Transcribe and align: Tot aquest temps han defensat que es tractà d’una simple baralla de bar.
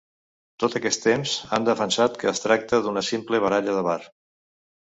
Tot 0.63 0.77
aquest 0.79 1.03
temps 1.07 1.33
han 1.57 1.67
defensat 1.69 2.17
que 2.23 2.31
es 2.31 2.41
tractà 2.47 2.83
d’una 2.87 3.07
simple 3.11 3.43
baralla 3.47 3.77
de 3.81 3.89
bar. 3.91 3.99